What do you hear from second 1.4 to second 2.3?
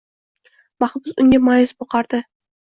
maʼyus boqardi–